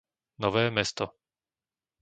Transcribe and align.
Nové 0.45 0.65
Mesto 0.73 1.05